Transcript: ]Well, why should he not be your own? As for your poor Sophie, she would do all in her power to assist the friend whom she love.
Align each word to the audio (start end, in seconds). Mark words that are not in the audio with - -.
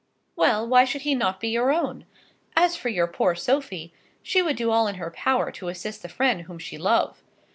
]Well, 0.35 0.67
why 0.67 0.83
should 0.83 1.03
he 1.03 1.13
not 1.13 1.39
be 1.39 1.49
your 1.49 1.71
own? 1.71 2.07
As 2.55 2.75
for 2.75 2.89
your 2.89 3.05
poor 3.05 3.35
Sophie, 3.35 3.93
she 4.23 4.41
would 4.41 4.55
do 4.55 4.71
all 4.71 4.87
in 4.87 4.95
her 4.95 5.11
power 5.11 5.51
to 5.51 5.67
assist 5.67 6.01
the 6.01 6.09
friend 6.09 6.41
whom 6.41 6.57
she 6.57 6.79
love. 6.79 7.21